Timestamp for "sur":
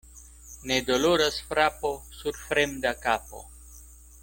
2.21-2.41